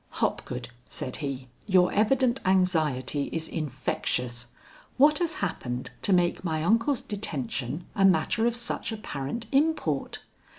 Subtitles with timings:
[0.21, 4.47] "Hopgood," said he, "your evident anxiety is infectious.
[4.97, 10.23] What has happened to make my uncle's detention a matter of such apparent import?